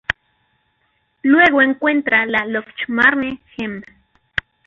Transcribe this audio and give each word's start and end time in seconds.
Luego 1.21 1.61
encuentra 1.61 2.25
la 2.25 2.43
Lochmarne-gem. 2.47 3.83